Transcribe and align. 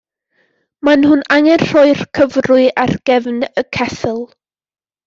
Maen 0.87 1.03
nhw 1.05 1.17
angen 1.35 1.65
rhoi'r 1.65 2.03
cyfrwy 2.21 2.67
ar 2.87 2.97
gefn 3.11 3.39
y 3.65 3.67
ceffyl. 3.81 4.25